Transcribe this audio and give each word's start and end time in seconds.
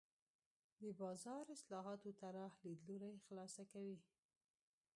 د 0.81 0.83
بازار 1.01 1.43
اصلاحاتو 1.55 2.09
طراح 2.21 2.53
لیدلوری 2.65 3.13
خلاصه 3.25 3.63
کوي. 3.73 3.97